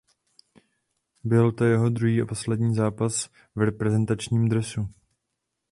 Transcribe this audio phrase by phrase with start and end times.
[1.23, 4.89] Byl to jeho druhý a poslední zápas v reprezentačním dresu.